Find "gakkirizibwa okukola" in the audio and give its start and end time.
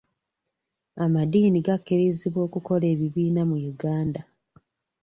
1.65-2.85